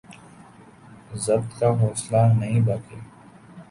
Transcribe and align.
ضبط 1.15 1.59
کا 1.59 1.69
حوصلہ 1.81 2.21
نہیں 2.39 2.61
باقی 2.61 2.99